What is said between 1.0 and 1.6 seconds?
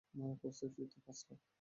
পাচ লাখ।